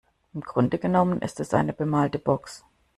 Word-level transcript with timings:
Im 0.33 0.41
Grunde 0.41 0.79
genommen 0.79 1.21
ist 1.21 1.39
es 1.41 1.53
eine 1.53 1.73
bemalte 1.73 2.17
Box. 2.17 2.65